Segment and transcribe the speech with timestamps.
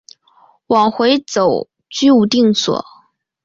[0.65, 2.83] 往回走居无定所